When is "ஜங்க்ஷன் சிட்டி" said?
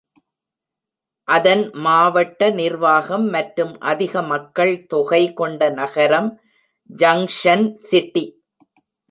6.99-8.25